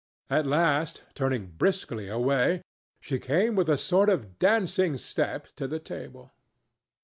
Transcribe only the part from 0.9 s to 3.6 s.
turning briskly away, she came